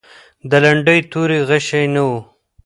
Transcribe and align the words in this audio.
د 0.49 0.51
لنډۍ 0.63 0.99
توري 1.11 1.39
غشی 1.49 1.83
نه 1.93 2.01
و. 2.07 2.11